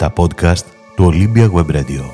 τα 0.00 0.12
podcast 0.16 0.64
του 0.94 1.12
Olympia 1.12 1.50
Web 1.50 1.76
Radio. 1.76 2.04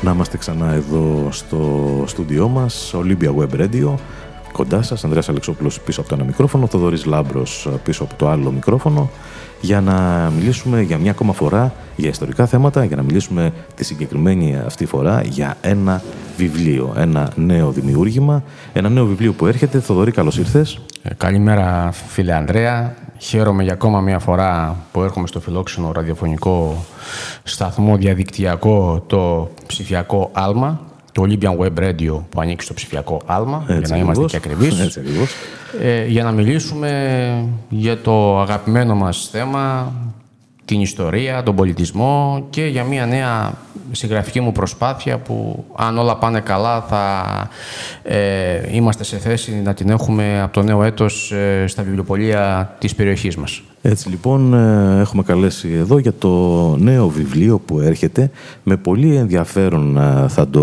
Να 0.00 0.10
είμαστε 0.10 0.36
ξανά 0.36 0.72
εδώ 0.72 1.28
στο 1.30 2.04
στούντιό 2.06 2.48
μας, 2.48 2.94
Olympia 2.94 3.34
Web 3.36 3.60
Radio. 3.60 3.94
Κοντά 4.52 4.82
σας, 4.82 5.04
Ανδρέας 5.04 5.28
Αλεξόπουλος 5.28 5.80
πίσω 5.80 6.00
από 6.00 6.08
το 6.08 6.14
ένα 6.14 6.24
μικρόφωνο, 6.24 6.66
Θοδωρής 6.66 7.04
Λάμπρος 7.04 7.68
πίσω 7.82 8.02
από 8.02 8.14
το 8.14 8.28
άλλο 8.28 8.50
μικρόφωνο 8.50 9.10
για 9.60 9.80
να 9.80 10.30
μιλήσουμε 10.36 10.80
για 10.80 10.98
μια 10.98 11.10
ακόμα 11.10 11.32
φορά 11.32 11.74
για 11.96 12.08
ιστορικά 12.08 12.46
θέματα, 12.46 12.84
για 12.84 12.96
να 12.96 13.02
μιλήσουμε 13.02 13.52
τη 13.74 13.84
συγκεκριμένη 13.84 14.56
αυτή 14.66 14.86
φορά 14.86 15.22
για 15.22 15.56
ένα 15.60 16.02
βιβλίο, 16.36 16.94
ένα 16.96 17.32
νέο 17.36 17.70
δημιούργημα, 17.70 18.42
ένα 18.72 18.88
νέο 18.88 19.06
βιβλίο 19.06 19.32
που 19.32 19.46
έρχεται. 19.46 19.80
Θοδωρή, 19.80 20.10
καλώς 20.10 20.38
ήρθες. 20.38 20.80
Ε, 21.02 21.14
καλημέρα 21.14 21.92
φίλε 21.92 22.34
Ανδρέα. 22.34 22.94
Χαίρομαι 23.18 23.62
για 23.62 23.72
ακόμα 23.72 24.00
μια 24.00 24.18
φορά 24.18 24.76
που 24.92 25.02
έρχομαι 25.02 25.26
στο 25.26 25.40
φιλόξενο 25.40 25.92
ραδιοφωνικό 25.92 26.84
σταθμό 27.42 27.96
διαδικτυακό 27.96 29.04
το 29.06 29.50
ψηφιακό 29.66 30.30
άλμα, 30.32 30.80
το 31.12 31.24
Olympian 31.28 31.56
Web 31.58 31.78
Radio 31.84 32.20
που 32.28 32.40
ανήκει 32.40 32.64
στο 32.64 32.74
ψηφιακό 32.74 33.20
άλμα, 33.26 33.64
Έτσι 33.68 33.80
για 33.94 33.96
να 33.96 33.96
είμαστε 33.96 34.24
ακριβώς. 34.24 34.30
και 34.30 34.36
ακριβείς, 34.36 34.80
Έτσι 34.80 35.00
ακριβώς. 35.00 35.30
ε, 35.80 36.06
για 36.06 36.22
να 36.24 36.32
μιλήσουμε 36.32 37.44
για 37.68 38.00
το 38.00 38.40
αγαπημένο 38.40 38.94
μας 38.94 39.28
θέμα, 39.32 39.92
την 40.64 40.80
ιστορία, 40.80 41.42
τον 41.42 41.56
πολιτισμό 41.56 42.46
και 42.50 42.66
για 42.66 42.84
μια 42.84 43.06
νέα 43.06 43.52
συγγραφική 43.92 44.40
μου 44.40 44.52
προσπάθεια 44.52 45.18
που 45.18 45.64
αν 45.76 45.98
όλα 45.98 46.16
πάνε 46.16 46.40
καλά 46.40 46.80
θα 46.88 47.24
ε, 48.02 48.74
είμαστε 48.74 49.04
σε 49.04 49.18
θέση 49.18 49.52
να 49.64 49.74
την 49.74 49.90
έχουμε 49.90 50.40
από 50.42 50.52
το 50.52 50.62
νέο 50.62 50.82
έτος 50.82 51.32
ε, 51.32 51.64
στα 51.66 51.82
βιβλιοπολία 51.82 52.74
της 52.78 52.94
περιοχής 52.94 53.36
μας. 53.36 53.62
Έτσι 53.84 54.08
λοιπόν 54.08 54.54
ε, 54.54 55.00
έχουμε 55.00 55.22
καλέσει 55.22 55.72
εδώ 55.72 55.98
για 55.98 56.12
το 56.18 56.76
νέο 56.76 57.08
βιβλίο 57.08 57.58
που 57.58 57.80
έρχεται. 57.80 58.30
Με 58.62 58.76
πολύ 58.76 59.16
ενδιαφέρον 59.16 59.96
ε, 59.96 60.28
θα 60.28 60.48
το 60.48 60.62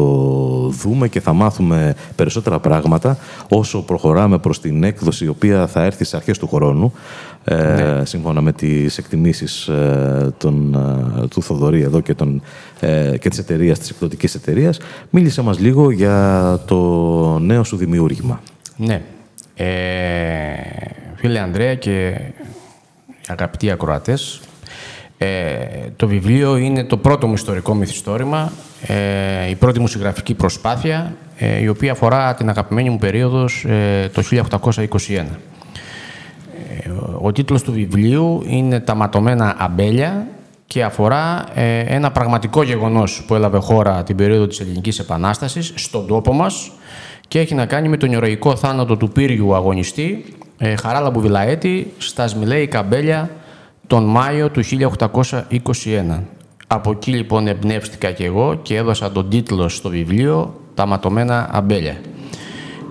δούμε 0.69 1.07
και 1.07 1.19
θα 1.19 1.33
μάθουμε 1.33 1.95
περισσότερα 2.15 2.59
πράγματα 2.59 3.17
όσο 3.49 3.81
προχωράμε 3.81 4.37
προς 4.37 4.61
την 4.61 4.83
έκδοση 4.83 5.25
η 5.25 5.27
οποία 5.27 5.67
θα 5.67 5.83
έρθει 5.83 6.03
σε 6.03 6.15
αρχές 6.15 6.37
του 6.37 6.47
χρόνου 6.47 6.93
ε, 7.43 8.01
σύμφωνα 8.05 8.41
με 8.41 8.51
τις 8.51 8.97
εκτιμήσεις 8.97 9.67
ε, 9.67 10.33
των, 10.37 10.73
ε, 11.23 11.27
του 11.27 11.41
Θοδωρή 11.41 11.81
εδώ 11.81 12.01
και, 12.01 12.13
των, 12.13 12.41
ε, 12.79 13.17
και 13.19 13.29
της 13.29 13.39
εταιρείας, 13.39 13.79
της 13.79 13.89
εκδοτικής 13.89 14.35
εταιρείας. 14.35 14.79
Μίλησε 15.09 15.41
μας 15.41 15.59
λίγο 15.59 15.91
για 15.91 16.59
το 16.65 17.39
νέο 17.39 17.63
σου 17.63 17.77
δημιούργημα. 17.77 18.41
Ναι. 18.77 19.01
Ε, 19.55 19.67
φίλε 21.15 21.39
Ανδρέα 21.39 21.75
και 21.75 22.17
αγαπητοί 23.29 23.71
ακροατές, 23.71 24.39
ε, 25.17 25.55
το 25.95 26.07
βιβλίο 26.07 26.57
είναι 26.57 26.83
το 26.83 26.97
πρώτο 26.97 27.27
μου 27.27 27.33
ιστορικό 27.33 27.73
μυθιστόρημα, 27.73 28.51
ε, 28.87 29.49
η 29.49 29.55
πρώτη 29.55 29.79
μου 29.79 29.87
συγγραφική 29.87 30.33
προσπάθεια, 30.33 31.15
ε, 31.37 31.61
η 31.61 31.67
οποία 31.67 31.91
αφορά 31.91 32.33
την 32.33 32.49
αγαπημένη 32.49 32.89
μου 32.89 32.97
περίοδος 32.97 33.65
ε, 33.65 34.09
το 34.13 34.21
1821. 34.21 35.39
Ε, 36.83 36.89
Ο 37.21 37.31
τίτλος 37.31 37.63
του 37.63 37.71
βιβλίου 37.71 38.43
είναι 38.47 38.79
«Τα 38.79 38.95
ματωμένα 38.95 39.55
αμπέλια» 39.57 40.27
και 40.67 40.83
αφορά 40.83 41.45
ε, 41.53 41.79
ένα 41.79 42.11
πραγματικό 42.11 42.63
γεγονός 42.63 43.23
που 43.27 43.35
έλαβε 43.35 43.57
χώρα 43.57 44.03
την 44.03 44.15
περίοδο 44.15 44.47
της 44.47 44.59
Ελληνικής 44.59 44.99
Επανάστασης 44.99 45.73
στον 45.75 46.07
τόπο 46.07 46.33
μας 46.33 46.71
και 47.27 47.39
έχει 47.39 47.55
να 47.55 47.65
κάνει 47.65 47.87
με 47.87 47.97
τον 47.97 48.11
ηρωικό 48.11 48.55
θάνατο 48.55 48.97
του 48.97 49.09
Πύριου 49.09 49.55
αγωνιστή 49.55 50.25
ε, 50.59 50.75
Χαράλαμπου 50.75 51.19
Βιλαέτη 51.19 51.93
στας 51.97 52.31
Σμιλέη 52.31 52.67
Καμπέλια 52.67 53.29
τον 53.87 54.03
Μάιο 54.03 54.49
του 54.49 54.61
1821. 54.63 56.19
Από 56.67 56.91
εκεί 56.91 57.11
λοιπόν 57.11 57.47
εμπνεύστηκα 57.47 58.11
και 58.11 58.25
εγώ 58.25 58.59
και 58.61 58.75
έδωσα 58.75 59.11
τον 59.11 59.29
τίτλο 59.29 59.69
στο 59.69 59.89
βιβλίο 59.89 60.59
«Τα 60.73 60.85
ματωμένα 60.85 61.49
αμπέλια». 61.51 61.97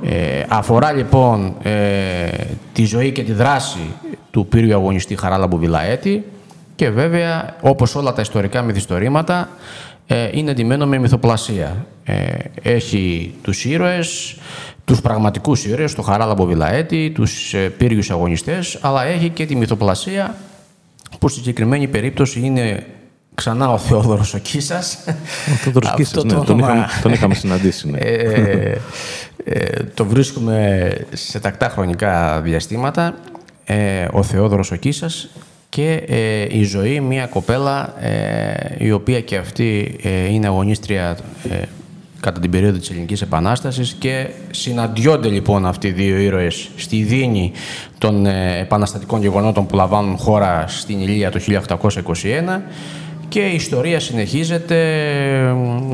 Ε, 0.03 0.45
αφορά 0.49 0.93
λοιπόν 0.93 1.55
ε, 1.63 2.29
τη 2.73 2.85
ζωή 2.85 3.13
και 3.13 3.23
τη 3.23 3.33
δράση 3.33 3.93
του 4.31 4.47
πύριου 4.47 4.75
αγωνιστή 4.75 5.17
Χαράλαμπου 5.17 5.59
Βιλαέτη 5.59 6.25
και 6.75 6.91
βέβαια 6.91 7.57
όπως 7.61 7.95
όλα 7.95 8.13
τα 8.13 8.21
ιστορικά 8.21 8.63
μυθιστορήματα 8.63 9.49
ε, 10.07 10.29
είναι 10.33 10.53
ντυμένο 10.53 10.87
με 10.87 10.99
μυθοπλασία. 10.99 11.87
Ε, 12.05 12.15
έχει 12.63 13.35
τους 13.43 13.65
ήρωες, 13.65 14.37
τους 14.89 15.01
πραγματικούς 15.01 15.65
ήρωες, 15.65 15.95
το 15.95 16.03
Χαράλαμπο 16.03 16.45
Βιλαέτη, 16.45 17.11
τους 17.15 17.55
ε, 17.55 17.59
πύριους 17.69 18.11
αγωνιστές, 18.11 18.79
αλλά 18.81 19.05
έχει 19.05 19.29
και 19.29 19.47
τη 19.47 19.57
μυθοπλασία 19.57 20.35
που 21.19 21.29
στη 21.29 21.39
συγκεκριμένη 21.39 21.89
περίπτωση 21.89 22.41
είναι 22.41 22.87
ξανά 23.35 23.71
ο 23.73 23.79
Θεόδωρος 23.79 24.35
ο 24.35 24.39
Κίσας. 24.39 24.99
Ο 25.53 25.55
Θόδωρος 25.55 25.89
Αυτό 25.89 26.03
Κίσας, 26.03 26.23
το 26.23 26.25
ναι, 26.25 26.33
τον, 26.33 26.41
όνομα- 26.61 26.67
είχαμε, 26.73 26.87
τον 27.03 27.13
είχαμε 27.13 27.35
συναντήσει. 27.35 27.91
Ναι. 27.91 27.99
ε, 27.99 28.79
ε, 29.45 29.83
το 29.95 30.05
βρίσκουμε 30.05 30.91
σε 31.13 31.41
τακτά 31.41 31.69
χρονικά 31.69 32.41
διαστήματα. 32.41 33.15
Ε, 33.65 34.07
ο 34.13 34.23
Θεόδωρος 34.23 34.71
ο 34.71 34.77
Κίσας 34.77 35.29
και 35.69 35.93
ε, 36.07 36.47
η 36.59 36.63
ζωή 36.65 37.01
μια 37.01 37.27
κοπέλα 37.27 38.03
ε, 38.05 38.75
η 38.79 38.91
οποία 38.91 39.21
και 39.21 39.37
αυτή 39.37 39.99
ε, 40.03 40.25
είναι 40.33 40.47
αγωνίστρια 40.47 41.17
ε, 41.51 41.57
κατά 42.21 42.41
την 42.41 42.51
περίοδο 42.51 42.79
της 42.79 42.91
Ελληνικής 42.91 43.23
Επανάστασης 43.23 43.93
και 43.99 44.31
συναντιόνται 44.51 45.29
λοιπόν 45.29 45.67
αυτοί 45.67 45.87
οι 45.87 45.93
δύο 45.93 46.17
ήρωες 46.17 46.69
στη 46.77 47.03
δίνη 47.03 47.53
των 47.99 48.27
ε, 48.27 48.59
επαναστατικών 48.59 49.21
γεγονότων 49.21 49.67
που 49.67 49.77
λαμβάνουν 49.77 50.17
χώρα 50.17 50.65
στην 50.69 51.01
Ηλία 51.01 51.31
το 51.31 51.41
1821 51.83 52.61
και 53.29 53.41
η 53.41 53.55
ιστορία 53.55 54.01
συνεχίζεται 54.01 54.77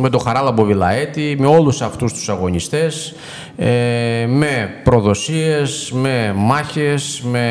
με 0.01 0.11
τον 0.11 0.21
Χαράλαμπο 0.21 0.65
Βιλαέτη, 0.65 1.37
με 1.39 1.47
όλους 1.47 1.83
αυτούς 1.83 2.13
τους 2.13 2.29
αγωνιστές, 2.29 3.15
ε, 3.57 4.27
με 4.29 4.71
προδοσίες, 4.85 5.91
με 5.95 6.33
μάχες, 6.37 7.23
με 7.25 7.47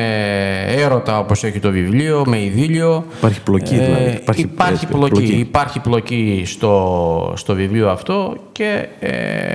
έρωτα 0.67 1.19
όπως 1.19 1.43
έχει 1.43 1.59
το 1.59 1.71
βιβλίο, 1.71 2.23
με 2.27 2.43
ειδήλιο. 2.43 3.05
Υπάρχει 3.17 3.41
πλοκή, 3.41 3.75
δηλαδή. 3.75 4.11
Υπάρχει, 4.21 4.41
υπάρχει 4.41 4.73
έτσι, 4.73 4.87
πλοκή, 4.87 5.11
πλοκή. 5.11 5.33
υπάρχει 5.33 5.79
πλοκή 5.79 6.43
στο, 6.45 7.33
στο 7.35 7.55
βιβλίο 7.55 7.89
αυτό 7.89 8.35
και 8.51 8.87
ε, 8.99 9.53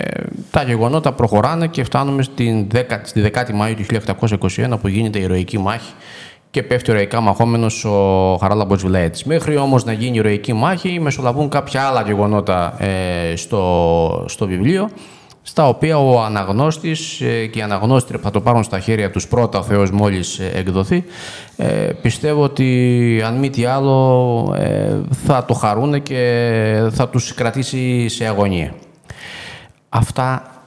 τα 0.51 0.63
γεγονότα 0.63 1.13
προχωράνε 1.13 1.67
και 1.67 1.85
φτάνουμε 1.85 2.23
στην 2.23 2.67
10, 2.75 2.79
στη 3.03 3.31
10η 3.35 3.63
Μαΐου 3.63 3.75
του 3.77 4.15
1821 4.31 4.79
που 4.81 4.89
γίνεται 4.89 5.19
η 5.19 5.23
ηρωική 5.23 5.59
μάχη 5.59 5.93
και 6.51 6.63
πέφτει 6.63 6.91
ηρωικά 6.91 7.21
μαχόμενος 7.21 7.85
ο 7.85 8.37
Χαράλαμπος 8.41 8.83
Βιλαέτης. 8.83 9.25
Μέχρι 9.25 9.57
όμως 9.57 9.85
να 9.85 9.93
γίνει 9.93 10.17
η 10.17 10.19
ηρωική 10.19 10.53
μάχη 10.53 11.01
μεσολαβούν 11.01 11.49
κάποια 11.49 11.83
άλλα 11.83 12.03
γεγονότα 12.03 12.85
ε, 12.85 13.37
στο, 13.37 14.25
στο 14.29 14.47
βιβλίο 14.47 14.91
στα 15.49 15.69
οποία 15.69 15.99
ο 15.99 16.23
αναγνώστης 16.23 17.21
ε, 17.21 17.47
και 17.47 17.59
οι 17.59 17.63
αναγνώστρια 17.63 18.19
που 18.19 18.25
θα 18.25 18.31
το 18.31 18.41
πάρουν 18.41 18.63
στα 18.63 18.81
χέρια 18.81 19.11
τους 19.11 19.29
πρώτα 19.29 19.59
ο 19.59 19.63
Θεός 19.63 19.91
μόλις 19.91 20.39
ε, 20.39 20.51
εκδοθεί 20.55 21.05
ε, 21.57 21.67
πιστεύω 22.03 22.43
ότι 22.43 23.23
αν 23.27 23.35
μη 23.35 23.51
τι 23.51 23.65
άλλο 23.65 24.55
ε, 24.59 24.97
θα 25.27 25.45
το 25.45 25.55
χαρούν 25.55 26.03
και 26.03 26.91
θα 26.91 27.09
τους 27.09 27.35
κρατήσει 27.35 28.09
σε 28.09 28.27
αγωνία. 28.27 28.75
Αυτά 29.89 30.43
ε, 30.45 30.58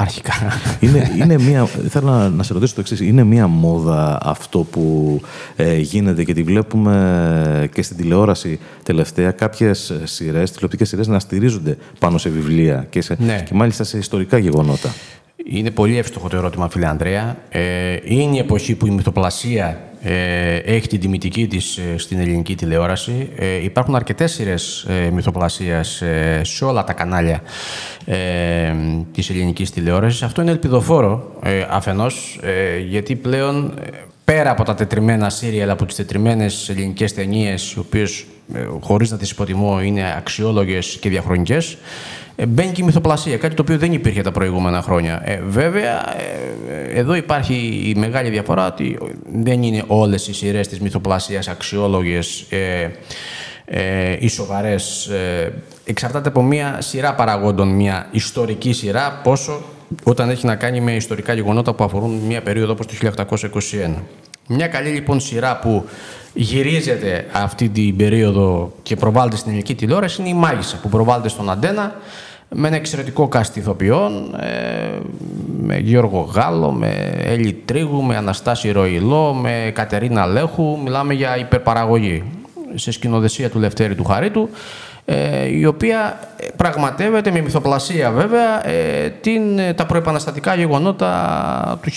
αρχικά. 0.00 0.32
είναι, 0.80 1.10
είναι 1.18 1.38
μια, 1.38 1.66
θέλω 1.66 2.10
να, 2.10 2.28
να 2.28 2.42
σε 2.42 2.52
ρωτήσω 2.52 2.74
το 2.74 2.80
εξής. 2.80 3.00
Είναι 3.00 3.24
μια 3.24 3.46
μόδα 3.46 4.18
αυτό 4.22 4.58
που 4.58 5.20
ε, 5.56 5.76
γίνεται 5.76 6.24
και 6.24 6.32
τη 6.34 6.42
βλέπουμε 6.42 7.68
και 7.72 7.82
στην 7.82 7.96
τηλεόραση 7.96 8.58
τελευταία 8.82 9.30
κάποιες 9.30 9.92
σειρές, 10.04 10.50
τηλεοπτικές 10.50 10.88
σειρές 10.88 11.06
να 11.06 11.18
στηρίζονται 11.18 11.76
πάνω 11.98 12.18
σε 12.18 12.28
βιβλία 12.28 12.86
και, 12.90 13.00
σε, 13.00 13.16
Ναι. 13.18 13.42
και 13.48 13.54
μάλιστα 13.54 13.84
σε 13.84 13.98
ιστορικά 13.98 14.38
γεγονότα. 14.38 14.94
Είναι 15.44 15.70
πολύ 15.70 15.98
εύστοχο 15.98 16.28
το 16.28 16.36
ερώτημα, 16.36 16.68
φίλε 16.68 16.86
Ανδρέα. 16.86 17.36
Ε, 17.48 17.96
είναι 18.04 18.36
η 18.36 18.38
εποχή 18.38 18.74
που 18.74 18.86
η 18.86 18.90
μυθοπλασία 18.90 19.66
ε, 19.66 19.76
έχει 20.64 20.88
την 20.88 21.00
τιμητική 21.00 21.46
της 21.46 21.76
ε, 21.76 21.98
στην 21.98 22.18
ελληνική 22.20 22.54
τηλεόραση. 22.54 23.30
Ε, 23.36 23.62
υπάρχουν 23.62 23.94
αρκετές 23.94 24.32
σειρές 24.32 24.86
ε, 24.88 25.10
μυθοπλασίας 25.10 26.02
ε, 26.02 26.40
σε 26.44 26.64
όλα 26.64 26.84
τα 26.84 26.92
κανάλια 26.92 27.42
ε, 28.04 28.74
της 29.12 29.30
ελληνικής 29.30 29.70
τηλεόρασης. 29.70 30.22
Αυτό 30.22 30.42
είναι 30.42 30.50
ελπιδοφόρο 30.50 31.32
ε, 31.42 31.66
αφενός, 31.70 32.40
ε, 32.42 32.78
γιατί 32.78 33.16
πλέον 33.16 33.74
ε, 33.78 33.88
πέρα 34.32 34.50
από 34.50 34.64
τα 34.64 34.74
τετριμένα 34.74 35.30
σύριαλ, 35.30 35.70
από 35.70 35.84
τις 35.84 35.96
τετριμένες 35.96 36.68
ελληνικές 36.68 37.14
ταινίες, 37.14 37.72
οι 37.72 37.78
οποίες, 37.78 38.24
ε, 38.54 38.66
χωρίς 38.80 39.10
να 39.10 39.16
τις 39.16 39.30
υποτιμώ, 39.30 39.82
είναι 39.82 40.14
αξιόλογες 40.16 40.98
και 41.00 41.08
διαχρονικές, 41.08 41.76
ε, 42.36 42.46
μπαίνει 42.46 42.72
και 42.72 42.82
η 42.82 42.84
μυθοπλασία, 42.84 43.36
κάτι 43.36 43.54
το 43.54 43.62
οποίο 43.62 43.78
δεν 43.78 43.92
υπήρχε 43.92 44.22
τα 44.22 44.32
προηγούμενα 44.32 44.82
χρόνια. 44.82 45.22
Ε, 45.24 45.40
βέβαια, 45.46 46.16
ε, 46.18 46.98
εδώ 46.98 47.14
υπάρχει 47.14 47.54
η 47.94 47.98
μεγάλη 47.98 48.30
διαφορά 48.30 48.66
ότι 48.66 48.98
δεν 49.32 49.62
είναι 49.62 49.82
όλες 49.86 50.28
οι 50.28 50.34
σειρές 50.34 50.68
της 50.68 50.80
μυθοπλασίας 50.80 51.48
αξιόλογες 51.48 52.46
ε, 52.50 52.90
ε, 53.64 54.16
ή 54.18 54.28
σοβαρές. 54.28 55.06
Ε, 55.06 55.52
εξαρτάται 55.84 56.28
από 56.28 56.42
μια 56.42 56.80
σειρά 56.80 57.14
παραγόντων, 57.14 57.68
μια 57.68 58.08
ιστορική 58.10 58.72
σειρά, 58.72 59.20
πόσο 59.22 59.62
όταν 60.02 60.30
έχει 60.30 60.46
να 60.46 60.56
κάνει 60.56 60.80
με 60.80 60.94
ιστορικά 60.94 61.32
γεγονότα 61.32 61.74
που 61.74 61.84
αφορούν 61.84 62.10
μια 62.10 62.42
περίοδο 62.42 62.72
όπως 62.72 62.86
το 62.86 62.94
1821. 63.30 63.94
Μια 64.48 64.66
καλή 64.66 64.88
λοιπόν 64.88 65.20
σειρά 65.20 65.58
που 65.58 65.84
γυρίζεται 66.34 67.26
αυτή 67.32 67.68
την 67.68 67.96
περίοδο 67.96 68.72
και 68.82 68.96
προβάλλεται 68.96 69.36
στην 69.36 69.48
ελληνική 69.48 69.74
τηλεόραση 69.74 70.20
είναι 70.20 70.30
η 70.30 70.34
Μάγισσα 70.34 70.78
που 70.82 70.88
προβάλλεται 70.88 71.28
στον 71.28 71.50
Αντένα 71.50 71.94
με 72.54 72.66
ένα 72.66 72.76
εξαιρετικό 72.76 73.28
κάστη 73.28 73.58
ηθοποιών, 73.58 74.34
ε, 74.40 74.98
με 75.62 75.78
Γιώργο 75.78 76.20
Γάλλο, 76.20 76.72
με 76.72 77.12
Έλλη 77.24 77.52
Τρίγου, 77.64 78.02
με 78.02 78.16
Αναστάση 78.16 78.70
Ροηλό, 78.70 79.34
με 79.34 79.70
Κατερίνα 79.74 80.26
Λέχου. 80.26 80.78
Μιλάμε 80.82 81.14
για 81.14 81.38
υπερπαραγωγή 81.38 82.24
σε 82.74 82.90
σκηνοδεσία 82.90 83.50
του 83.50 83.58
Λευτέρη 83.58 83.94
του 83.94 84.04
Χαρίτου, 84.04 84.48
ε, 85.12 85.56
η 85.58 85.64
οποία 85.64 86.20
πραγματεύεται 86.56 87.30
με 87.30 87.40
μυθοπλασία 87.40 88.10
βέβαια 88.10 88.66
ε, 88.66 89.08
την, 89.20 89.60
τα 89.74 89.86
προεπαναστατικά 89.86 90.54
γεγονότα 90.54 91.78
του 91.82 91.90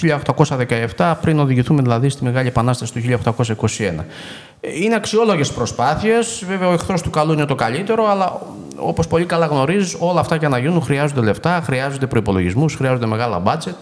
1817 0.97 1.13
πριν 1.21 1.39
οδηγηθούμε 1.39 1.81
δηλαδή 1.81 2.09
στη 2.09 2.23
Μεγάλη 2.23 2.47
Επανάσταση 2.47 2.93
του 2.93 3.01
1821. 3.37 4.03
Είναι 4.81 4.95
αξιόλογες 4.95 5.51
προσπάθειες, 5.51 6.43
βέβαια 6.47 6.67
ο 6.67 6.73
εχθρός 6.73 7.01
του 7.01 7.09
καλού 7.09 7.33
είναι 7.33 7.45
το 7.45 7.55
καλύτερο, 7.55 8.09
αλλά 8.09 8.41
όπως 8.75 9.07
πολύ 9.07 9.25
καλά 9.25 9.45
γνωρίζεις 9.45 9.95
όλα 9.99 10.19
αυτά 10.19 10.35
για 10.35 10.49
να 10.49 10.57
γίνουν 10.57 10.81
χρειάζονται 10.81 11.21
λεφτά, 11.21 11.61
χρειάζονται 11.63 12.07
προϋπολογισμούς, 12.07 12.75
χρειάζονται 12.75 13.05
μεγάλα 13.05 13.39
μπάτσετ. 13.39 13.75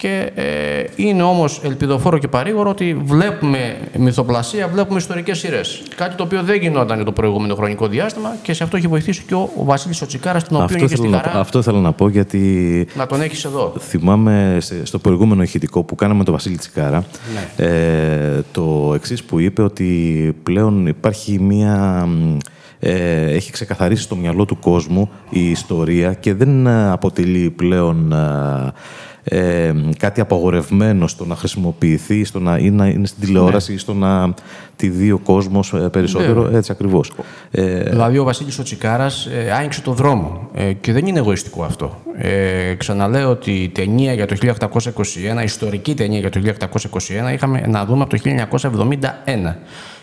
Και 0.00 0.30
ε, 0.34 0.84
είναι 0.96 1.22
όμως 1.22 1.60
ελπιδοφόρο 1.64 2.18
και 2.18 2.28
παρήγορο 2.28 2.70
ότι 2.70 2.94
βλέπουμε 3.04 3.78
μυθοπλασία, 3.98 4.68
βλέπουμε 4.68 4.98
ιστορικές 4.98 5.38
σειρές. 5.38 5.82
Κάτι 5.96 6.14
το 6.16 6.22
οποίο 6.22 6.42
δεν 6.42 6.60
γινόταν 6.60 7.04
το 7.04 7.12
προηγούμενο 7.12 7.54
χρονικό 7.54 7.86
διάστημα 7.86 8.36
και 8.42 8.52
σε 8.52 8.62
αυτό 8.62 8.76
έχει 8.76 8.86
βοηθήσει 8.86 9.22
και 9.26 9.34
ο, 9.34 9.50
ο 9.56 9.64
Βασίλη 9.64 9.94
Οτσικάρα, 10.02 10.42
τον 10.42 10.62
οποίο 10.62 10.84
είχε 10.84 10.96
στη 10.96 11.08
χαρά. 11.08 11.32
Αυτό 11.34 11.62
θέλω 11.62 11.78
να 11.78 11.92
πω 11.92 12.08
γιατί. 12.08 12.86
Να 12.94 13.06
τον 13.06 13.22
έχεις 13.22 13.44
εδώ. 13.44 13.72
Θυμάμαι 13.78 14.58
στο 14.82 14.98
προηγούμενο 14.98 15.42
ηχητικό 15.42 15.82
που 15.82 15.94
κάναμε 15.94 16.24
τον 16.24 16.32
Βασίλη 16.34 16.56
Τσικάρα 16.56 17.04
ναι. 17.34 17.66
ε, 17.66 18.42
το 18.52 18.92
εξής 18.94 19.24
που 19.24 19.38
είπε 19.38 19.62
ότι 19.62 20.36
πλέον 20.42 20.86
υπάρχει 20.86 21.40
μία. 21.40 22.08
Ε, 22.82 23.30
έχει 23.30 23.52
ξεκαθαρίσει 23.52 24.02
στο 24.02 24.16
μυαλό 24.16 24.44
του 24.44 24.58
κόσμου 24.58 25.10
η 25.30 25.50
ιστορία 25.50 26.14
και 26.14 26.34
δεν 26.34 26.68
αποτελεί 26.68 27.50
πλέον 27.50 28.14
ε, 29.24 29.72
κάτι 29.98 30.20
απαγορευμένο 30.20 31.06
στο 31.06 31.24
να 31.24 31.36
χρησιμοποιηθεί, 31.36 32.24
στο 32.24 32.40
να 32.40 32.56
είναι, 32.56 32.88
είναι 32.88 33.06
στην 33.06 33.24
τηλεόραση 33.24 33.70
ναι. 33.70 33.76
ή 33.76 33.78
στο 33.78 33.94
να 33.94 34.34
τη 34.76 34.88
δει 34.88 35.10
ο 35.10 35.18
κόσμος 35.18 35.72
ε, 35.72 35.88
περισσότερο. 35.88 36.48
Ναι. 36.48 36.58
Έτσι 36.58 36.72
ακριβώς. 36.72 37.12
Ε, 37.50 37.82
δηλαδή, 37.82 38.18
ο 38.18 38.24
Βασίλης 38.24 38.58
ο 38.58 38.62
Τσικάρας 38.62 39.26
ε, 39.26 39.52
άνοιξε 39.52 39.80
το 39.80 39.92
δρόμο. 39.92 40.48
Ε, 40.54 40.72
και 40.72 40.92
δεν 40.92 41.06
είναι 41.06 41.18
εγωιστικό 41.18 41.64
αυτό. 41.64 42.00
Ε, 42.16 42.74
ξαναλέω 42.74 43.30
ότι 43.30 43.50
η 43.50 43.68
ταινία 43.68 44.12
για 44.12 44.26
το 44.26 44.36
1821, 44.40 45.44
ιστορική 45.44 45.94
ταινία 45.94 46.18
για 46.18 46.30
το 46.30 46.40
1821, 47.28 47.32
είχαμε 47.32 47.64
να 47.66 47.84
δούμε 47.84 48.02
από 48.02 48.16
το 48.16 48.22
1971. 49.46 49.54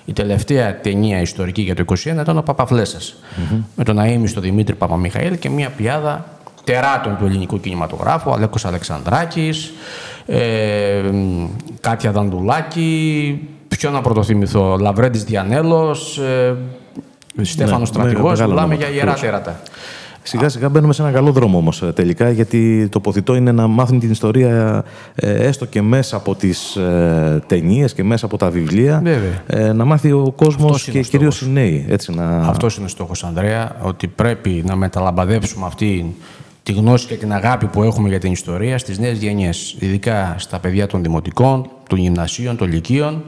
Η 0.05 0.13
τελευταία 0.13 0.79
ταινία 0.79 1.21
ιστορική 1.21 1.61
για 1.61 1.75
το 1.75 1.83
1921 1.87 1.95
ήταν 2.21 2.37
ο 2.37 2.41
Παπαφλέσσας. 2.41 3.15
Mm-hmm. 3.15 3.63
Με 3.75 3.83
τον 3.83 3.99
Αίμιστο 3.99 4.41
Δημήτρη 4.41 4.75
Παπαμιχαήλ 4.75 5.39
και 5.39 5.49
μια 5.49 5.69
πιάδα 5.69 6.36
τεράτων 6.67 7.17
του 7.17 7.25
ελληνικού 7.25 7.59
κινηματογράφου, 7.59 8.31
Αλέκος 8.31 8.65
Αλεξανδράκης, 8.65 9.73
ε, 10.25 11.01
Κάτια 11.79 12.11
Δαντουλάκη, 12.11 13.39
ποιο 13.67 13.89
να 13.89 14.01
πρωτοθυμηθώ, 14.01 14.77
Λαβρέντης 14.77 15.23
Διανέλος, 15.23 16.17
ε, 16.17 16.55
Στέφανος 17.41 17.79
ναι, 17.79 17.85
Στρατηγός, 17.85 18.41
μιλάμε 18.41 18.75
για 18.75 18.89
ιερά 18.89 19.13
τέρατα. 19.13 19.59
Σιγά 20.23 20.49
σιγά 20.49 20.69
μπαίνουμε 20.69 20.93
σε 20.93 21.01
ένα 21.01 21.11
καλό 21.11 21.31
δρόμο 21.31 21.57
όμως 21.57 21.81
ε, 21.81 21.91
τελικά, 21.91 22.29
γιατί 22.29 22.87
το 22.91 22.99
ποθητό 22.99 23.35
είναι 23.35 23.51
να 23.51 23.67
μάθουν 23.67 23.99
την 23.99 24.11
ιστορία 24.11 24.83
ε, 25.15 25.47
έστω 25.47 25.65
και 25.65 25.81
μέσα 25.81 26.15
από 26.15 26.35
τις 26.35 26.75
ε, 26.75 27.43
ταινίες 27.47 27.93
και 27.93 28.03
μέσα 28.03 28.25
από 28.25 28.37
τα 28.37 28.49
βιβλία. 28.49 29.03
Ε, 29.47 29.71
να 29.71 29.85
μάθει 29.85 30.11
ο 30.11 30.33
κόσμος 30.35 30.83
και 30.83 31.01
κυρίως 31.01 31.41
οι 31.41 31.49
νέοι. 31.49 31.85
Έτσι, 31.89 32.13
να... 32.13 32.37
Αυτός 32.37 32.75
είναι 32.75 32.85
ο 32.85 32.89
στόχος, 32.89 33.23
Ανδρέα, 33.23 33.75
ότι 33.81 34.07
πρέπει 34.07 34.63
να 34.65 34.75
μεταλαμπαδεύσουμε 34.75 35.65
αυτή 35.65 36.15
τη 36.67 36.73
γνώση 36.73 37.07
και 37.07 37.15
την 37.15 37.33
αγάπη 37.33 37.65
που 37.65 37.83
έχουμε 37.83 38.09
για 38.09 38.19
την 38.19 38.31
ιστορία 38.31 38.77
στις 38.77 38.99
νέες 38.99 39.17
γενιές, 39.17 39.75
ειδικά 39.79 40.35
στα 40.37 40.59
παιδιά 40.59 40.87
των 40.87 41.03
δημοτικών, 41.03 41.69
των 41.89 41.97
γυμνασίων, 41.97 42.57
των 42.57 42.71
λυκείων, 42.71 43.23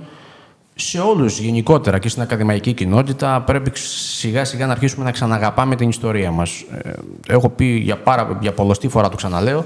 σε 0.75 0.99
όλους 0.99 1.39
γενικότερα 1.39 1.99
και 1.99 2.09
στην 2.09 2.21
ακαδημαϊκή 2.21 2.73
κοινότητα 2.73 3.41
πρέπει 3.41 3.71
σιγά 4.19 4.45
σιγά 4.45 4.65
να 4.65 4.71
αρχίσουμε 4.71 5.05
να 5.05 5.11
ξαναγαπάμε 5.11 5.75
την 5.75 5.89
ιστορία 5.89 6.31
μας. 6.31 6.65
Ε, 6.83 6.91
έχω 7.27 7.49
πει 7.49 7.65
για, 7.65 7.97
πάρα, 7.97 8.37
για 8.41 8.53
πολλωστή 8.53 8.87
φορά 8.87 9.09
το 9.09 9.15
ξαναλέω, 9.15 9.59
ε, 9.59 9.63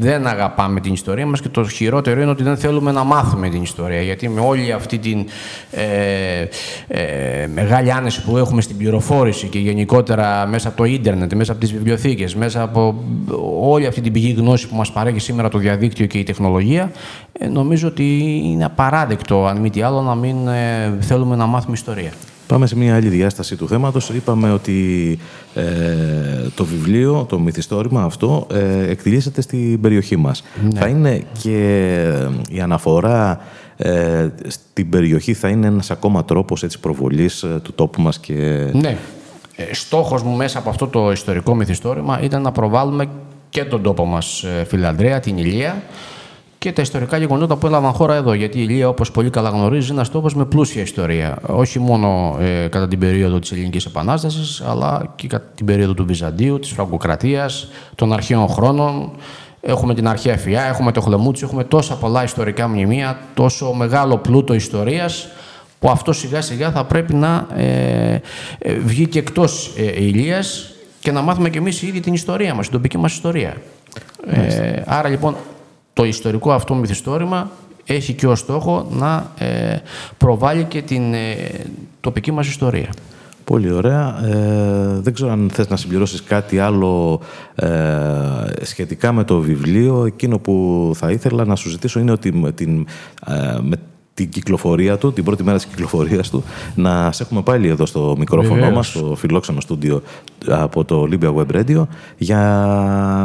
δεν 0.00 0.26
αγαπάμε 0.26 0.80
την 0.80 0.92
ιστορία 0.92 1.26
μας 1.26 1.40
και 1.40 1.48
το 1.48 1.68
χειρότερο 1.68 2.20
είναι 2.20 2.30
ότι 2.30 2.42
δεν 2.42 2.56
θέλουμε 2.56 2.92
να 2.92 3.04
μάθουμε 3.04 3.48
την 3.48 3.62
ιστορία 3.62 4.02
γιατί 4.02 4.28
με 4.28 4.40
όλη 4.40 4.72
αυτή 4.72 4.98
την 4.98 5.26
ε, 5.70 6.46
ε, 6.88 7.46
μεγάλη 7.46 7.92
άνεση 7.92 8.22
που 8.22 8.36
έχουμε 8.36 8.60
στην 8.60 8.76
πληροφόρηση 8.76 9.46
και 9.46 9.58
γενικότερα 9.58 10.46
μέσα 10.46 10.68
από 10.68 10.76
το 10.76 10.84
ίντερνετ, 10.84 11.34
μέσα 11.34 11.52
από 11.52 11.60
τις 11.60 11.72
βιβλιοθήκες, 11.72 12.34
μέσα 12.34 12.62
από 12.62 13.04
όλη 13.60 13.86
αυτή 13.86 14.00
την 14.00 14.12
πηγή 14.12 14.34
γνώση 14.38 14.68
που 14.68 14.76
μας 14.76 14.92
παρέχει 14.92 15.18
σήμερα 15.18 15.48
το 15.48 15.58
διαδίκτυο 15.58 16.06
και 16.06 16.18
η 16.18 16.22
τεχνολογία 16.22 16.92
ε, 17.32 17.46
νομίζω 17.46 17.88
ότι 17.88 18.40
είναι 18.44 18.64
απαράδεκτο 18.64 19.46
αν 19.46 19.56
μη 19.60 19.70
τι 19.70 19.82
άλλο 19.82 20.00
να 20.02 20.14
μην 20.14 20.36
θέλουμε 21.00 21.36
να 21.36 21.46
μάθουμε 21.46 21.74
ιστορία. 21.74 22.10
Πάμε 22.48 22.66
σε 22.66 22.76
μια 22.76 22.94
άλλη 22.94 23.08
διάσταση 23.08 23.56
του 23.56 23.68
θέματος. 23.68 24.10
Είπαμε 24.10 24.52
ότι 24.52 25.18
ε, 25.54 25.62
το 26.54 26.64
βιβλίο, 26.64 27.26
το 27.28 27.38
μυθιστόρημα 27.38 28.02
αυτό, 28.02 28.46
ε, 28.52 28.90
εκτιλήσεται 28.90 29.40
στην 29.40 29.80
περιοχή 29.80 30.16
μας. 30.16 30.42
Ναι. 30.72 30.80
Θα 30.80 30.86
είναι 30.86 31.22
και 31.42 31.90
η 32.50 32.60
αναφορά 32.60 33.40
ε, 33.76 34.28
στην 34.46 34.88
περιοχή, 34.90 35.34
θα 35.34 35.48
είναι 35.48 35.66
ένας 35.66 35.90
ακόμα 35.90 36.24
τρόπος 36.24 36.62
έτσι, 36.62 36.80
προβολής 36.80 37.42
ε, 37.42 37.60
του 37.62 37.72
τόπου 37.72 38.02
μας. 38.02 38.18
Και... 38.18 38.70
Ναι. 38.72 38.96
Ε, 39.56 39.74
στόχος 39.74 40.22
μου 40.22 40.36
μέσα 40.36 40.58
από 40.58 40.70
αυτό 40.70 40.86
το 40.86 41.10
ιστορικό 41.10 41.54
μυθιστόρημα 41.54 42.20
ήταν 42.22 42.42
να 42.42 42.52
προβάλλουμε 42.52 43.08
και 43.48 43.64
τον 43.64 43.82
τόπο 43.82 44.04
μας, 44.04 44.44
φίλε 44.66 44.86
Ανδρέα, 44.86 45.20
την 45.20 45.38
Ηλία, 45.38 45.82
και 46.58 46.72
τα 46.72 46.82
ιστορικά 46.82 47.16
γεγονότα 47.16 47.56
που 47.56 47.66
έλαβαν 47.66 47.92
χώρα 47.92 48.14
εδώ. 48.14 48.32
Γιατί 48.32 48.58
η 48.58 48.66
Ηλία, 48.68 48.88
όπως 48.88 49.10
πολύ 49.10 49.30
καλά 49.30 49.48
γνωρίζει, 49.48 49.86
είναι 49.86 49.94
ένας 49.94 50.10
τόπο 50.10 50.28
με 50.34 50.44
πλούσια 50.44 50.82
ιστορία. 50.82 51.38
Όχι 51.46 51.78
μόνο 51.78 52.36
ε, 52.40 52.66
κατά 52.68 52.88
την 52.88 52.98
περίοδο 52.98 53.38
της 53.38 53.52
Ελληνικής 53.52 53.84
Επανάστασης, 53.84 54.62
αλλά 54.66 55.12
και 55.16 55.26
κατά 55.26 55.46
την 55.54 55.66
περίοδο 55.66 55.94
του 55.94 56.04
Βυζαντίου, 56.06 56.58
της 56.58 56.70
Φραγκοκρατίας, 56.70 57.68
των 57.94 58.12
αρχαίων 58.12 58.48
χρόνων. 58.48 59.10
Έχουμε 59.60 59.94
την 59.94 60.08
αρχαία 60.08 60.36
Φιά, 60.36 60.62
έχουμε 60.62 60.92
το 60.92 61.00
Χλεμούτσι, 61.00 61.44
έχουμε 61.44 61.64
τόσα 61.64 61.94
πολλά 61.94 62.22
ιστορικά 62.24 62.68
μνημεία, 62.68 63.18
τόσο 63.34 63.72
μεγάλο 63.72 64.16
πλούτο 64.16 64.54
ιστορίας, 64.54 65.28
που 65.78 65.90
αυτό 65.90 66.12
σιγά 66.12 66.40
σιγά 66.40 66.70
θα 66.70 66.84
πρέπει 66.84 67.14
να 67.14 67.46
ε, 67.56 68.20
ε, 68.58 68.72
βγει 68.72 69.06
και 69.06 69.18
εκτός 69.18 69.72
ε, 69.76 70.02
Ηλίας 70.02 70.70
και 71.00 71.12
να 71.12 71.20
μάθουμε 71.20 71.50
κι 71.50 71.58
εμείς 71.58 71.82
ήδη 71.82 72.00
την 72.00 72.12
ιστορία 72.12 72.54
μας, 72.54 72.64
την 72.64 72.76
τοπική 72.76 72.98
μας 72.98 73.12
ιστορία. 73.12 73.56
Ε, 74.26 74.82
άρα 74.86 75.08
λοιπόν 75.08 75.36
το 75.98 76.04
ιστορικό 76.04 76.52
αυτό 76.52 76.74
μυθιστόρημα 76.74 77.50
έχει 77.84 78.12
και 78.12 78.26
ως 78.26 78.38
στόχο 78.38 78.86
να 78.90 79.32
ε, 79.38 79.76
προβάλλει 80.18 80.64
και 80.64 80.82
την 80.82 81.14
ε, 81.14 81.36
τοπική 82.00 82.32
μας 82.32 82.48
ιστορία. 82.48 82.88
Πολύ 83.44 83.72
ωραία. 83.72 84.24
Ε, 84.24 85.00
δεν 85.00 85.14
ξέρω 85.14 85.30
αν 85.30 85.50
θες 85.52 85.68
να 85.68 85.76
συμπληρώσεις 85.76 86.22
κάτι 86.22 86.58
άλλο 86.58 87.20
ε, 87.54 87.68
σχετικά 88.62 89.12
με 89.12 89.24
το 89.24 89.40
βιβλίο. 89.40 90.04
Εκείνο 90.04 90.38
που 90.38 90.90
θα 90.94 91.10
ήθελα 91.10 91.44
να 91.44 91.56
σου 91.56 91.68
ζητήσω 91.68 92.00
είναι 92.00 92.12
ότι 92.12 92.32
με 92.32 92.52
την, 92.52 92.86
με 93.60 93.76
την 94.18 94.28
κυκλοφορία 94.28 94.98
του, 94.98 95.12
την 95.12 95.24
πρώτη 95.24 95.42
μέρα 95.42 95.56
της 95.56 95.66
κυκλοφορίας 95.66 96.30
του, 96.30 96.44
να 96.74 97.12
σε 97.12 97.22
έχουμε 97.22 97.42
πάλι 97.42 97.68
εδώ 97.68 97.86
στο 97.86 98.14
μικρόφωνο 98.18 98.70
μας, 98.70 98.86
στο 98.86 99.14
φιλόξενο 99.16 99.60
στούντιο 99.60 100.02
από 100.46 100.84
το 100.84 101.08
Olympia 101.10 101.34
Web 101.34 101.46
Radio, 101.56 101.86
για 102.16 102.42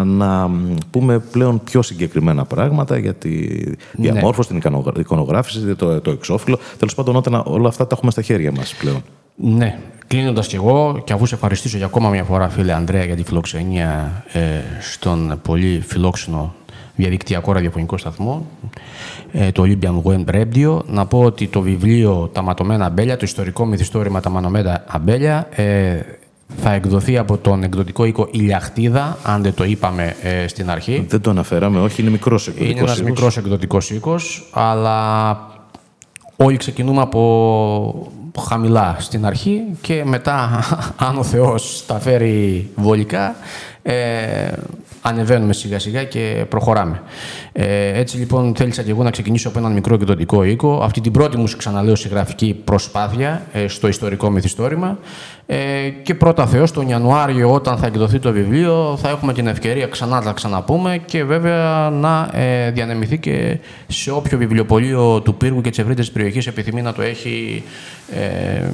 να 0.05 0.49
πούμε 0.91 1.19
πλέον 1.19 1.61
πιο 1.63 1.81
συγκεκριμένα 1.81 2.45
πράγματα 2.45 2.97
για 2.97 3.13
τη 3.13 3.29
ναι. 3.29 4.11
διαμόρφωση, 4.11 4.49
την 4.49 4.61
εικονογράφηση, 4.99 5.75
το, 5.75 6.01
το 6.01 6.11
εξώφυλλο. 6.11 6.59
Τέλος 6.77 6.95
πάντων, 6.95 7.15
όταν 7.15 7.41
όλα 7.45 7.67
αυτά 7.67 7.87
τα 7.87 7.95
έχουμε 7.95 8.11
στα 8.11 8.21
χέρια 8.21 8.51
μας 8.51 8.75
πλέον. 8.75 9.03
Ναι. 9.35 9.79
Κλείνοντας 10.07 10.47
κι 10.47 10.55
εγώ, 10.55 11.01
και 11.03 11.13
αφού 11.13 11.25
σε 11.25 11.35
ευχαριστήσω 11.35 11.77
για 11.77 11.85
ακόμα 11.85 12.09
μια 12.09 12.23
φορά, 12.23 12.49
φίλε 12.49 12.73
Ανδρέα, 12.73 13.03
για 13.03 13.15
τη 13.15 13.23
φιλοξενία 13.23 14.23
ε, 14.31 14.39
στον 14.79 15.39
πολύ 15.41 15.83
φιλόξενο 15.87 16.53
διαδικτυακό 16.95 17.51
ραδιοφωνικό 17.51 17.97
σταθμό, 17.97 18.45
ε, 19.31 19.51
το 19.51 19.63
Olympian 19.65 20.01
Web 20.03 20.35
Radio. 20.35 20.79
Να 20.85 21.05
πω 21.05 21.19
ότι 21.19 21.47
το 21.47 21.61
βιβλίο 21.61 22.29
«Τα 22.33 22.41
ματωμένα 22.41 22.85
αμπέλια», 22.85 23.17
το 23.17 23.25
ιστορικό 23.25 23.65
μυθιστόρημα 23.65 24.21
«Τα 24.21 24.29
ματωμένα 24.29 24.83
αμπέλια», 24.87 25.47
ε, 25.51 25.99
θα 26.61 26.71
εκδοθεί 26.71 27.17
από 27.17 27.37
τον 27.37 27.63
εκδοτικό 27.63 28.05
οίκο 28.05 28.27
Ηλιαχτίδα, 28.31 29.17
αν 29.23 29.41
δεν 29.41 29.53
το 29.53 29.63
είπαμε 29.63 30.15
ε, 30.21 30.47
στην 30.47 30.69
αρχή. 30.69 31.05
Δεν 31.09 31.21
το 31.21 31.29
αναφέραμε, 31.29 31.79
όχι, 31.79 32.01
είναι 32.01 32.09
μικρός 32.09 32.47
εκδοτικός 32.47 32.71
Είναι 32.71 32.79
ένας 32.79 32.97
οίκος. 32.97 33.09
μικρός 33.09 33.37
εκδοτικός 33.37 33.89
οίκος, 33.89 34.49
αλλά 34.53 35.37
όλοι 36.35 36.57
ξεκινούμε 36.57 37.01
από 37.01 38.11
χαμηλά 38.39 38.95
στην 38.99 39.25
αρχή 39.25 39.61
και 39.81 40.03
μετά, 40.05 40.63
αν 41.07 41.17
ο 41.17 41.23
Θεός 41.23 41.83
τα 41.87 41.99
φέρει 41.99 42.69
βολικά, 42.75 43.35
ε, 43.81 43.93
ανεβαίνουμε 45.05 45.53
σιγά 45.53 45.79
σιγά 45.79 46.03
και 46.03 46.45
προχωράμε. 46.49 47.01
Ε, 47.51 47.99
έτσι 47.99 48.17
λοιπόν 48.17 48.55
θέλησα 48.55 48.83
και 48.83 48.91
εγώ 48.91 49.03
να 49.03 49.11
ξεκινήσω 49.11 49.47
από 49.47 49.59
έναν 49.59 49.71
μικρό 49.71 49.93
εκδοτικό 49.93 50.43
οίκο. 50.43 50.79
Αυτή 50.83 51.01
την 51.01 51.11
πρώτη 51.11 51.37
μου, 51.37 51.47
ξαναλέω, 51.57 51.95
συγγραφική 51.95 52.61
προσπάθεια 52.63 53.45
ε, 53.53 53.67
στο 53.67 53.87
ιστορικό 53.87 54.29
μυθιστόρημα. 54.29 54.97
Ε, 55.45 55.89
και 56.03 56.15
πρώτα 56.15 56.47
Θεός, 56.47 56.71
τον 56.71 56.87
Ιανουάριο 56.87 57.53
όταν 57.53 57.77
θα 57.77 57.85
εκδοθεί 57.85 58.19
το 58.19 58.31
βιβλίο 58.31 58.97
θα 59.01 59.09
έχουμε 59.09 59.33
την 59.33 59.47
ευκαιρία 59.47 59.87
ξανά 59.87 60.15
να 60.15 60.23
τα 60.23 60.31
ξαναπούμε 60.31 61.01
και 61.05 61.23
βέβαια 61.23 61.89
να 61.89 62.29
ε, 62.33 62.71
διανεμηθεί 62.71 63.17
και 63.17 63.57
σε 63.87 64.11
όποιο 64.11 64.37
βιβλιοπωλείο 64.37 65.21
του 65.21 65.35
Πύργου 65.35 65.61
και 65.61 65.69
της 65.69 65.79
ευρύτερης 65.79 66.11
περιοχής 66.11 66.47
επιθυμεί 66.47 66.81
να 66.81 66.93
το 66.93 67.01
έχει 67.01 67.63
ε, 68.11 68.67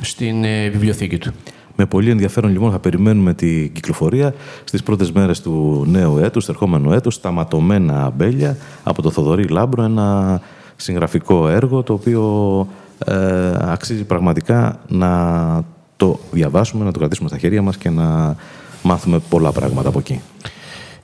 στην 0.00 0.44
ε, 0.44 0.68
βιβλιοθήκη 0.68 1.18
του. 1.18 1.32
Με 1.76 1.86
πολύ 1.86 2.10
ενδιαφέρον 2.10 2.50
λοιπόν 2.50 2.70
θα 2.70 2.78
περιμένουμε 2.78 3.34
την 3.34 3.72
κυκλοφορία 3.72 4.34
στις 4.64 4.82
πρώτες 4.82 5.12
μέρες 5.12 5.40
του 5.40 5.84
νέου 5.88 6.18
έτους, 6.18 6.44
του 6.44 6.50
ερχόμενου 6.50 6.92
έτους, 6.92 7.20
«Τα 7.20 7.30
ματωμένα 7.30 8.04
αμπέλια» 8.04 8.56
από 8.82 9.02
το 9.02 9.10
Θοδωρή 9.10 9.44
Λάμπρο, 9.44 9.82
ένα 9.82 10.40
συγγραφικό 10.76 11.48
έργο 11.48 11.82
το 11.82 11.92
οποίο 11.92 12.66
ε, 13.04 13.14
αξίζει 13.60 14.04
πραγματικά 14.04 14.78
να 14.88 15.64
το 15.96 16.18
διαβάσουμε, 16.30 16.84
να 16.84 16.92
το 16.92 16.98
κρατήσουμε 16.98 17.28
στα 17.28 17.38
χέρια 17.38 17.62
μας 17.62 17.76
και 17.76 17.90
να 17.90 18.36
μάθουμε 18.82 19.18
πολλά 19.28 19.52
πράγματα 19.52 19.88
από 19.88 19.98
εκεί. 19.98 20.20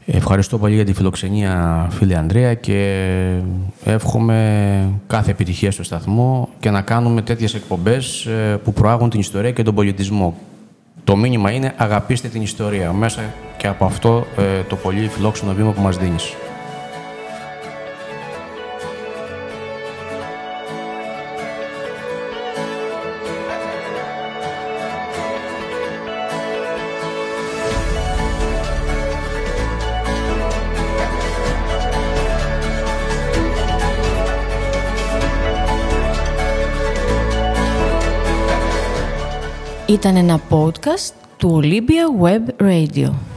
Ευχαριστώ 0.07 0.59
πολύ 0.59 0.75
για 0.75 0.85
τη 0.85 0.93
φιλοξενία, 0.93 1.87
φίλε 1.91 2.17
Ανδρέα, 2.17 2.55
και 2.55 3.38
εύχομαι 3.85 5.00
κάθε 5.07 5.31
επιτυχία 5.31 5.71
στο 5.71 5.83
σταθμό 5.83 6.49
και 6.61 6.71
να 6.71 6.81
κάνουμε 6.81 7.23
τέτοιες 7.23 7.55
εκπομπές 7.55 8.26
ε, 8.26 8.61
που 8.64 8.73
προάγουν 8.73 9.11
την 9.11 9.21
ιστορία 9.21 9.50
και 9.50 9.62
τον 9.62 9.75
πολιτισμό. 9.75 10.37
Το 11.04 11.16
μήνυμα 11.16 11.50
είναι 11.50 11.75
αγαπήστε 11.76 12.28
την 12.28 12.42
ιστορία. 12.42 12.92
Μέσα 12.92 13.23
και 13.56 13.66
από 13.66 13.85
αυτό 13.85 14.26
ε, 14.37 14.62
το 14.62 14.76
πολύ 14.76 15.09
φιλόξενο 15.09 15.52
βήμα 15.52 15.73
που 15.73 15.80
μας 15.80 15.97
δίνεις. 15.97 16.35
Ήταν 39.92 40.16
ένα 40.16 40.40
podcast 40.50 41.12
του 41.37 41.61
Olympia 41.62 42.25
Web 42.25 42.66
Radio. 42.66 43.32